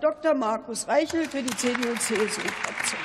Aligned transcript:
Dr. 0.00 0.34
Markus 0.34 0.86
Reichel 0.86 1.24
für 1.24 1.42
die 1.42 1.56
CDU-CSU-Fraktion. 1.56 3.00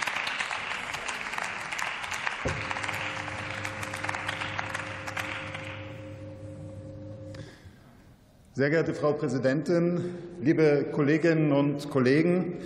Sehr 8.54 8.70
geehrte 8.70 8.94
Frau 8.94 9.14
Präsidentin, 9.14 10.16
liebe 10.42 10.86
Kolleginnen 10.92 11.54
und 11.54 11.90
Kollegen! 11.90 12.58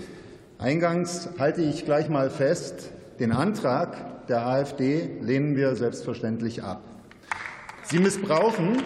Eingangs 0.58 1.30
halte 1.38 1.62
ich 1.62 1.86
gleich 1.86 2.10
mal 2.10 2.32
fest, 2.32 2.92
den 3.20 3.32
Antrag 3.32 4.26
der 4.28 4.48
AfD 4.48 5.20
lehnen 5.22 5.56
wir 5.56 5.76
selbstverständlich 5.76 6.64
ab. 6.64 6.82
Sie 7.84 8.00
missbrauchen 8.00 8.82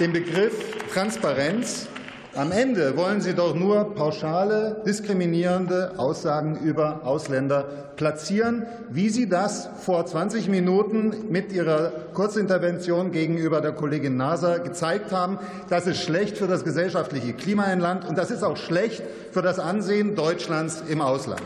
den 0.00 0.12
Begriff 0.12 0.76
Transparenz 0.92 1.88
am 2.36 2.50
Ende 2.50 2.96
wollen 2.96 3.20
Sie 3.20 3.34
doch 3.34 3.54
nur 3.54 3.94
pauschale, 3.94 4.82
diskriminierende 4.86 5.92
Aussagen 5.98 6.56
über 6.56 7.02
Ausländer 7.04 7.62
platzieren, 7.96 8.66
wie 8.90 9.08
Sie 9.08 9.28
das 9.28 9.68
vor 9.80 10.04
20 10.04 10.48
Minuten 10.48 11.30
mit 11.30 11.52
Ihrer 11.52 11.92
Kurzintervention 12.12 13.12
gegenüber 13.12 13.60
der 13.60 13.72
Kollegin 13.72 14.16
Naser 14.16 14.58
gezeigt 14.58 15.12
haben. 15.12 15.38
Das 15.68 15.86
ist 15.86 16.02
schlecht 16.02 16.36
für 16.36 16.46
das 16.46 16.64
gesellschaftliche 16.64 17.34
Klima 17.34 17.72
im 17.72 17.78
Land, 17.78 18.04
und 18.04 18.18
das 18.18 18.30
ist 18.30 18.42
auch 18.42 18.56
schlecht 18.56 19.02
für 19.30 19.42
das 19.42 19.58
Ansehen 19.58 20.16
Deutschlands 20.16 20.82
im 20.88 21.00
Ausland. 21.00 21.42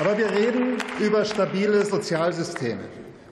Aber 0.00 0.16
wir 0.16 0.30
reden 0.30 0.78
über 0.98 1.24
stabile 1.24 1.84
Sozialsysteme. 1.84 2.80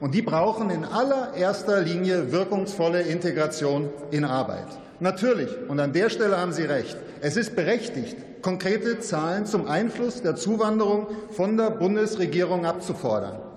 Und 0.00 0.14
die 0.14 0.22
brauchen 0.22 0.70
in 0.70 0.84
allererster 0.84 1.80
Linie 1.80 2.30
wirkungsvolle 2.30 3.02
Integration 3.02 3.90
in 4.10 4.24
Arbeit. 4.24 4.66
Natürlich, 5.00 5.50
und 5.68 5.80
an 5.80 5.92
der 5.92 6.10
Stelle 6.10 6.38
haben 6.38 6.52
Sie 6.52 6.64
recht, 6.64 6.96
es 7.20 7.36
ist 7.36 7.56
berechtigt, 7.56 8.16
konkrete 8.42 9.00
Zahlen 9.00 9.46
zum 9.46 9.66
Einfluss 9.66 10.22
der 10.22 10.36
Zuwanderung 10.36 11.06
von 11.30 11.56
der 11.56 11.70
Bundesregierung 11.70 12.64
abzufordern. 12.64 13.47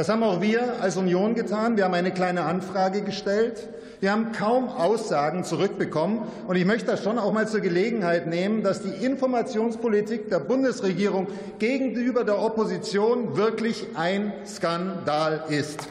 Das 0.00 0.08
haben 0.08 0.22
auch 0.22 0.40
wir 0.40 0.80
als 0.80 0.96
Union 0.96 1.34
getan. 1.34 1.76
Wir 1.76 1.84
haben 1.84 1.92
eine 1.92 2.10
kleine 2.10 2.44
Anfrage 2.44 3.02
gestellt. 3.02 3.68
Wir 4.00 4.12
haben 4.12 4.32
kaum 4.32 4.70
Aussagen 4.70 5.44
zurückbekommen. 5.44 6.22
Und 6.48 6.56
ich 6.56 6.64
möchte 6.64 6.86
das 6.86 7.04
schon 7.04 7.18
auch 7.18 7.34
mal 7.34 7.46
zur 7.46 7.60
Gelegenheit 7.60 8.26
nehmen, 8.26 8.62
dass 8.62 8.80
die 8.80 9.04
Informationspolitik 9.04 10.30
der 10.30 10.38
Bundesregierung 10.38 11.26
gegenüber 11.58 12.24
der 12.24 12.40
Opposition 12.40 13.36
wirklich 13.36 13.88
ein 13.94 14.32
Skandal 14.46 15.44
ist. 15.50 15.86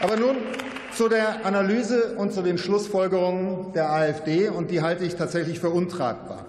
Aber 0.00 0.16
nun 0.16 0.38
zu 0.92 1.08
der 1.08 1.46
Analyse 1.46 2.16
und 2.16 2.32
zu 2.32 2.42
den 2.42 2.58
Schlussfolgerungen 2.58 3.72
der 3.74 3.92
AfD, 3.92 4.48
und 4.48 4.72
die 4.72 4.82
halte 4.82 5.04
ich 5.04 5.14
tatsächlich 5.14 5.60
für 5.60 5.70
untragbar. 5.70 6.46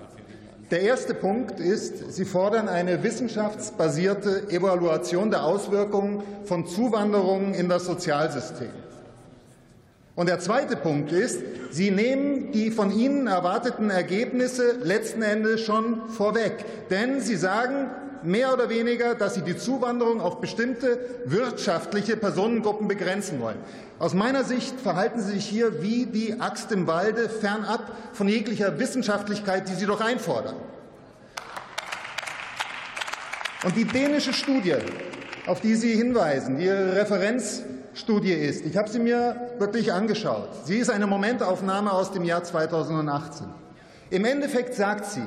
Der 0.71 0.81
erste 0.81 1.13
Punkt 1.13 1.59
ist, 1.59 2.13
Sie 2.13 2.25
fordern 2.25 2.69
eine 2.69 3.03
wissenschaftsbasierte 3.03 4.49
Evaluation 4.49 5.29
der 5.29 5.43
Auswirkungen 5.43 6.23
von 6.45 6.65
Zuwanderungen 6.65 7.53
in 7.53 7.69
das 7.69 7.85
Sozialsystem. 7.85 8.69
Und 10.15 10.29
der 10.29 10.39
zweite 10.39 10.75
Punkt 10.75 11.11
ist, 11.11 11.41
Sie 11.71 11.91
nehmen 11.91 12.51
die 12.51 12.69
von 12.71 12.91
Ihnen 12.91 13.27
erwarteten 13.27 13.89
Ergebnisse 13.89 14.77
letzten 14.83 15.21
Endes 15.23 15.61
schon 15.61 16.07
vorweg. 16.09 16.65
Denn 16.89 17.19
Sie 17.19 17.35
sagen 17.35 17.89
mehr 18.25 18.53
oder 18.53 18.69
weniger, 18.69 19.15
dass 19.15 19.35
Sie 19.35 19.41
die 19.41 19.57
Zuwanderung 19.57 20.21
auf 20.21 20.41
bestimmte 20.41 20.99
wirtschaftliche 21.25 22.17
Personengruppen 22.17 22.87
begrenzen 22.87 23.39
wollen. 23.39 23.57
Aus 23.99 24.13
meiner 24.13 24.43
Sicht 24.43 24.79
verhalten 24.79 25.21
Sie 25.21 25.33
sich 25.33 25.45
hier 25.45 25.81
wie 25.81 26.05
die 26.05 26.39
Axt 26.39 26.71
im 26.71 26.87
Walde, 26.87 27.29
fernab 27.29 27.91
von 28.13 28.27
jeglicher 28.27 28.79
Wissenschaftlichkeit, 28.79 29.69
die 29.69 29.73
Sie 29.73 29.85
doch 29.85 30.01
einfordern. 30.01 30.55
Und 33.63 33.77
die 33.77 33.85
dänische 33.85 34.33
Studie, 34.33 34.75
auf 35.45 35.61
die 35.61 35.75
Sie 35.75 35.93
hinweisen, 35.95 36.57
die 36.57 36.65
Ihre 36.65 36.95
Referenzstudie 36.95 38.33
ist, 38.33 38.65
ich 38.65 38.75
habe 38.75 38.89
sie 38.89 38.99
mir 38.99 39.53
wirklich 39.57 39.93
angeschaut. 39.93 40.49
Sie 40.65 40.77
ist 40.77 40.89
eine 40.89 41.07
Momentaufnahme 41.07 41.91
aus 41.91 42.11
dem 42.11 42.25
Jahr 42.25 42.43
2018. 42.43 43.47
Im 44.09 44.25
Endeffekt 44.25 44.75
sagt 44.75 45.05
sie, 45.05 45.23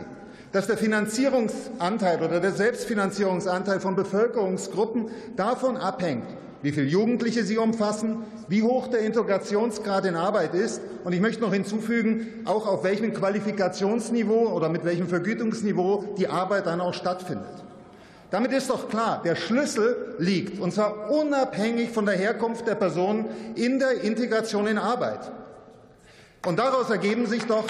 dass 0.56 0.68
der 0.68 0.78
Finanzierungsanteil 0.78 2.22
oder 2.22 2.40
der 2.40 2.52
Selbstfinanzierungsanteil 2.52 3.78
von 3.78 3.94
Bevölkerungsgruppen 3.94 5.10
davon 5.36 5.76
abhängt, 5.76 6.24
wie 6.62 6.72
viele 6.72 6.86
Jugendliche 6.86 7.44
sie 7.44 7.58
umfassen, 7.58 8.22
wie 8.48 8.62
hoch 8.62 8.88
der 8.88 9.00
Integrationsgrad 9.00 10.06
in 10.06 10.14
Arbeit 10.14 10.54
ist. 10.54 10.80
Und 11.04 11.12
ich 11.12 11.20
möchte 11.20 11.42
noch 11.42 11.52
hinzufügen, 11.52 12.40
auch 12.46 12.66
auf 12.66 12.84
welchem 12.84 13.12
Qualifikationsniveau 13.12 14.48
oder 14.48 14.70
mit 14.70 14.86
welchem 14.86 15.08
Vergütungsniveau 15.08 16.14
die 16.16 16.28
Arbeit 16.28 16.64
dann 16.64 16.80
auch 16.80 16.94
stattfindet. 16.94 17.62
Damit 18.30 18.50
ist 18.52 18.70
doch 18.70 18.88
klar, 18.88 19.20
der 19.22 19.36
Schlüssel 19.36 20.14
liegt, 20.18 20.58
und 20.58 20.72
zwar 20.72 21.10
unabhängig 21.10 21.90
von 21.90 22.06
der 22.06 22.16
Herkunft 22.16 22.66
der 22.66 22.76
Personen, 22.76 23.26
in 23.56 23.78
der 23.78 24.00
Integration 24.04 24.66
in 24.66 24.78
Arbeit. 24.78 25.30
Und 26.46 26.58
daraus 26.58 26.88
ergeben 26.88 27.26
sich 27.26 27.44
doch 27.44 27.66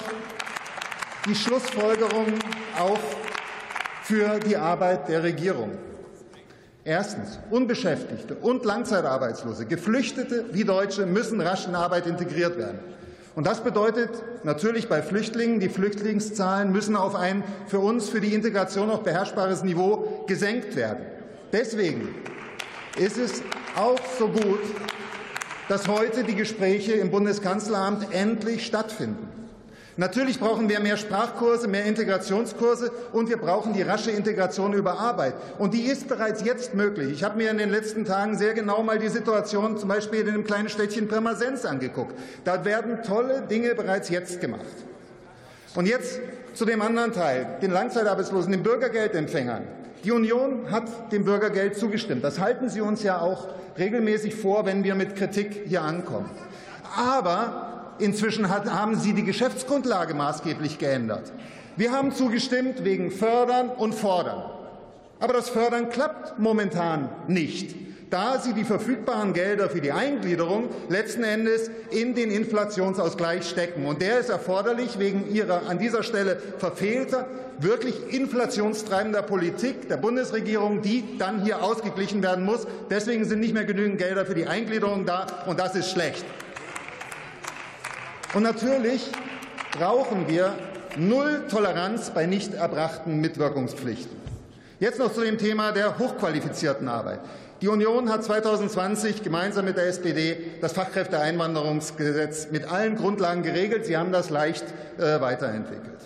die 1.27 1.35
Schlussfolgerungen 1.35 2.35
auch 2.79 2.99
für 4.03 4.39
die 4.39 4.55
Arbeit 4.55 5.09
der 5.09 5.23
Regierung. 5.23 5.71
Erstens. 6.85 7.37
Unbeschäftigte 7.49 8.35
und 8.35 8.63
Langzeitarbeitslose, 8.63 9.65
Geflüchtete 9.65 10.45
wie 10.53 10.63
Deutsche 10.63 11.05
müssen 11.05 11.41
rasch 11.41 11.67
in 11.67 11.75
Arbeit 11.75 12.07
integriert 12.07 12.57
werden. 12.57 12.79
Und 13.35 13.45
das 13.45 13.61
bedeutet 13.61 14.09
natürlich 14.43 14.87
bei 14.87 15.01
Flüchtlingen, 15.01 15.59
die 15.59 15.67
Flüchtlingszahlen 15.69 16.71
müssen 16.71 16.95
auf 16.95 17.13
ein 17.13 17.43
für 17.67 17.79
uns, 17.79 18.07
für 18.09 18.21
die 18.21 18.33
Integration 18.33 18.87
noch 18.87 19.03
beherrschbares 19.03 19.63
Niveau 19.63 20.23
gesenkt 20.27 20.75
werden. 20.77 21.05
Deswegen 21.51 22.15
ist 22.97 23.17
es 23.17 23.43
auch 23.75 23.99
so 24.17 24.29
gut, 24.29 24.61
dass 25.67 25.89
heute 25.89 26.23
die 26.23 26.35
Gespräche 26.35 26.93
im 26.93 27.11
Bundeskanzleramt 27.11 28.13
endlich 28.13 28.65
stattfinden. 28.65 29.27
Natürlich 29.99 30.39
brauchen 30.39 30.69
wir 30.69 30.79
mehr 30.79 30.95
Sprachkurse, 30.95 31.67
mehr 31.67 31.85
Integrationskurse, 31.85 32.91
und 33.13 33.29
wir 33.29 33.37
brauchen 33.37 33.73
die 33.73 33.81
rasche 33.81 34.11
Integration 34.11 34.73
über 34.73 34.99
Arbeit. 34.99 35.33
Und 35.57 35.73
die 35.73 35.81
ist 35.81 36.07
bereits 36.07 36.43
jetzt 36.43 36.75
möglich. 36.75 37.11
Ich 37.11 37.23
habe 37.23 37.37
mir 37.37 37.49
in 37.49 37.57
den 37.57 37.71
letzten 37.71 38.05
Tagen 38.05 38.37
sehr 38.37 38.53
genau 38.53 38.83
mal 38.83 38.99
die 38.99 39.09
Situation 39.09 39.75
zum 39.79 39.89
Beispiel 39.89 40.19
in 40.19 40.33
dem 40.33 40.43
kleinen 40.43 40.69
Städtchen 40.69 41.07
Pirmasens 41.07 41.65
angeguckt. 41.65 42.13
Da 42.43 42.63
werden 42.63 43.01
tolle 43.01 43.41
Dinge 43.41 43.73
bereits 43.73 44.09
jetzt 44.09 44.39
gemacht. 44.39 44.61
Und 45.73 45.87
jetzt 45.87 46.19
zu 46.53 46.65
dem 46.65 46.83
anderen 46.83 47.11
Teil, 47.11 47.57
den 47.63 47.71
Langzeitarbeitslosen, 47.71 48.51
den 48.51 48.61
Bürgergeldempfängern. 48.61 49.63
Die 50.03 50.11
Union 50.11 50.71
hat 50.71 51.11
dem 51.11 51.25
Bürgergeld 51.25 51.75
zugestimmt. 51.75 52.23
Das 52.23 52.39
halten 52.39 52.69
Sie 52.69 52.81
uns 52.81 53.01
ja 53.01 53.19
auch 53.19 53.47
regelmäßig 53.79 54.35
vor, 54.35 54.67
wenn 54.67 54.83
wir 54.83 54.93
mit 54.93 55.15
Kritik 55.15 55.63
hier 55.65 55.81
ankommen. 55.81 56.29
Aber 56.95 57.86
Inzwischen 57.99 58.49
haben 58.49 58.95
Sie 58.95 59.13
die 59.13 59.23
Geschäftsgrundlage 59.23 60.13
maßgeblich 60.13 60.77
geändert. 60.77 61.31
Wir 61.75 61.91
haben 61.91 62.11
zugestimmt 62.11 62.83
wegen 62.83 63.11
Fördern 63.11 63.69
und 63.69 63.93
Fordern. 63.93 64.43
Aber 65.19 65.33
das 65.33 65.49
Fördern 65.49 65.89
klappt 65.89 66.39
momentan 66.39 67.09
nicht, 67.27 67.75
da 68.09 68.39
Sie 68.39 68.53
die 68.53 68.63
verfügbaren 68.63 69.33
Gelder 69.33 69.69
für 69.69 69.81
die 69.81 69.91
Eingliederung 69.91 70.69
letzten 70.89 71.23
Endes 71.23 71.71
in 71.89 72.15
den 72.15 72.31
Inflationsausgleich 72.31 73.47
stecken. 73.47 73.85
Und 73.85 74.01
der 74.01 74.19
ist 74.19 74.29
erforderlich 74.29 74.99
wegen 74.99 75.31
Ihrer 75.33 75.67
an 75.67 75.79
dieser 75.79 76.03
Stelle 76.03 76.39
verfehlter, 76.57 77.27
wirklich 77.59 78.13
inflationstreibender 78.13 79.23
Politik 79.23 79.89
der 79.89 79.97
Bundesregierung, 79.97 80.81
die 80.83 81.17
dann 81.17 81.43
hier 81.43 81.63
ausgeglichen 81.63 82.21
werden 82.21 82.45
muss. 82.45 82.67
Deswegen 82.89 83.25
sind 83.25 83.39
nicht 83.39 83.53
mehr 83.53 83.65
genügend 83.65 83.97
Gelder 83.97 84.25
für 84.25 84.35
die 84.35 84.45
Eingliederung 84.45 85.05
da, 85.05 85.25
und 85.47 85.59
das 85.59 85.75
ist 85.75 85.89
schlecht. 85.89 86.23
Und 88.37 88.43
natürlich 88.43 89.01
brauchen 89.79 90.27
wir 90.27 90.53
null 90.95 91.45
Toleranz 91.49 92.11
bei 92.11 92.27
nicht 92.27 92.53
erbrachten 92.53 93.19
Mitwirkungspflichten. 93.19 94.15
Jetzt 94.79 94.99
noch 94.99 95.11
zu 95.11 95.21
dem 95.21 95.39
Thema 95.39 95.71
der 95.71 95.97
hochqualifizierten 95.97 96.87
Arbeit. 96.87 97.19
Die 97.61 97.67
Union 97.67 98.11
hat 98.11 98.23
2020 98.23 99.23
gemeinsam 99.23 99.65
mit 99.65 99.75
der 99.75 99.87
SPD 99.87 100.37
das 100.61 100.73
Fachkräfteeinwanderungsgesetz 100.73 102.51
mit 102.51 102.71
allen 102.71 102.95
Grundlagen 102.95 103.41
geregelt. 103.41 103.87
Sie 103.87 103.97
haben 103.97 104.11
das 104.11 104.29
leicht 104.29 104.65
äh, 104.99 105.19
weiterentwickelt. 105.19 105.97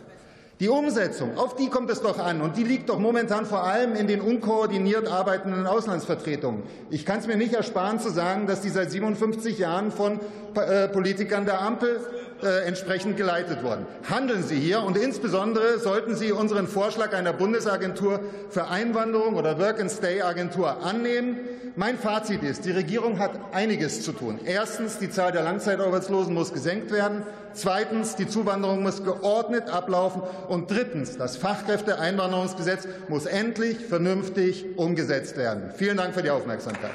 Die 0.61 0.69
Umsetzung, 0.69 1.39
auf 1.39 1.55
die 1.55 1.69
kommt 1.69 1.89
es 1.89 2.03
doch 2.03 2.19
an, 2.19 2.39
und 2.39 2.55
die 2.55 2.63
liegt 2.63 2.87
doch 2.89 2.99
momentan 2.99 3.47
vor 3.47 3.63
allem 3.63 3.95
in 3.95 4.05
den 4.05 4.21
unkoordiniert 4.21 5.07
arbeitenden 5.07 5.65
Auslandsvertretungen. 5.65 6.61
Ich 6.91 7.03
kann 7.03 7.17
es 7.17 7.25
mir 7.25 7.35
nicht 7.35 7.55
ersparen 7.55 7.99
zu 7.99 8.11
sagen, 8.11 8.45
dass 8.45 8.61
die 8.61 8.69
seit 8.69 8.91
57 8.91 9.57
Jahren 9.57 9.89
von 9.89 10.19
äh, 10.53 10.87
Politikern 10.87 11.45
der 11.45 11.61
Ampel 11.61 11.99
äh, 12.43 12.65
entsprechend 12.65 13.17
geleitet 13.17 13.63
worden. 13.63 13.85
Handeln 14.09 14.43
Sie 14.43 14.59
hier 14.59 14.81
und 14.83 14.97
insbesondere 14.97 15.79
sollten 15.79 16.15
Sie 16.15 16.31
unseren 16.31 16.67
Vorschlag 16.67 17.13
einer 17.13 17.33
Bundesagentur 17.33 18.19
für 18.49 18.67
Einwanderung 18.67 19.35
oder 19.35 19.59
Work-and-Stay-Agentur 19.59 20.83
annehmen. 20.83 21.39
Mein 21.75 21.97
Fazit 21.97 22.43
ist, 22.43 22.65
die 22.65 22.71
Regierung 22.71 23.19
hat 23.19 23.31
einiges 23.53 24.01
zu 24.01 24.11
tun. 24.11 24.39
Erstens, 24.45 24.97
die 24.99 25.09
Zahl 25.09 25.31
der 25.31 25.43
Langzeitarbeitslosen 25.43 26.33
muss 26.33 26.53
gesenkt 26.53 26.91
werden. 26.91 27.23
Zweitens, 27.53 28.15
die 28.15 28.27
Zuwanderung 28.27 28.83
muss 28.83 29.03
geordnet 29.03 29.69
ablaufen. 29.69 30.21
Und 30.49 30.69
drittens, 30.69 31.17
das 31.17 31.37
Fachkräfteeinwanderungsgesetz 31.37 32.87
muss 33.07 33.25
endlich 33.25 33.77
vernünftig 33.85 34.65
umgesetzt 34.77 35.37
werden. 35.37 35.71
Vielen 35.75 35.97
Dank 35.97 36.13
für 36.13 36.23
die 36.23 36.29
Aufmerksamkeit. 36.29 36.91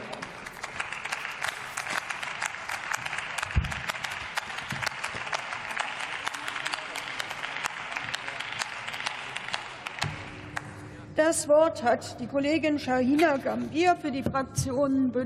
Das 11.17 11.49
Wort 11.49 11.83
hat 11.83 12.21
die 12.21 12.27
Kollegin 12.27 12.79
Shahina 12.79 13.39
Gambier 13.39 13.97
für 13.97 14.11
die 14.11 14.23
Fraktion 14.23 15.11
Bündnis 15.11 15.25